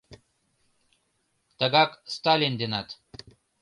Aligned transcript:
Тыгак 1.57 1.91
Сталин 2.13 2.53
денат. 2.59 2.87